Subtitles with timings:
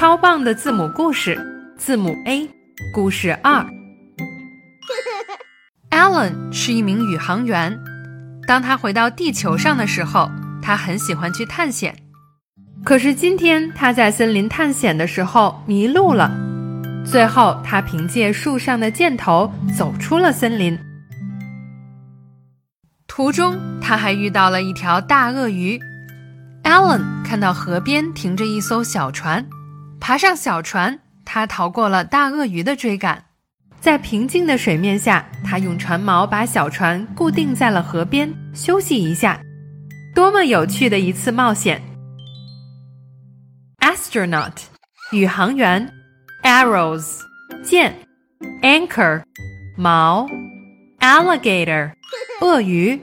[0.00, 1.38] 超棒的字母故事，
[1.76, 2.48] 字母 A，
[2.90, 3.62] 故事二。
[5.92, 7.78] Alan 是一名宇航员，
[8.46, 10.30] 当他回到地球上的时候，
[10.62, 11.94] 他很喜欢去探险。
[12.82, 16.32] 可是今天他在森林探险的时候迷路了，
[17.04, 20.78] 最后他凭借树上的箭头走出了森林。
[23.06, 25.78] 途中他还遇到了一条大鳄鱼。
[26.64, 29.46] Alan 看到河边停着一艘小船，
[30.00, 33.26] 爬上小船，他逃过了大鳄鱼的追赶。
[33.80, 39.40] 在平静的水面下，他用船锚把小船固定在了河边，休息一下。
[40.14, 41.80] 多么有趣的一次冒险
[43.78, 44.52] ！Astronaut，
[45.12, 45.92] 宇航员
[46.42, 47.20] ；arrows，
[47.62, 47.94] 箭
[48.62, 49.22] ；anchor，
[49.78, 50.28] 锚
[50.98, 51.92] ；alligator，
[52.40, 52.98] 鳄鱼。